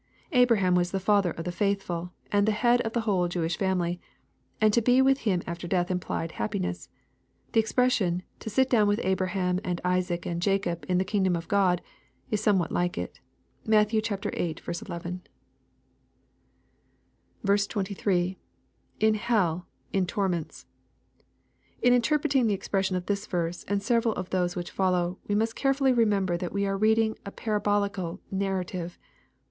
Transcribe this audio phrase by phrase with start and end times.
[0.31, 4.01] Abraham was the father of the faithful, and the head of the whole Jewish family,
[4.59, 6.89] and to be with him after death implied happiness.
[7.51, 11.47] The expression," to sit down with Abraham, and Isaac, and Jacob in the kingdom of
[11.47, 11.83] God,"
[12.31, 13.19] is somewhat like it
[13.63, 13.91] (Matt.
[13.91, 13.99] viii.
[13.99, 15.11] ll.)
[17.43, 18.35] tX—
[19.07, 20.65] [In helL.in torments.]
[21.83, 25.55] In interpreting the expressions of this verse, and several of those which follow, we must
[25.55, 28.97] carefully re member that we are reading a parabolical narrative.